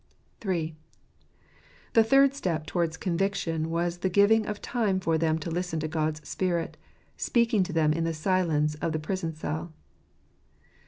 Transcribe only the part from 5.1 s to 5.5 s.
them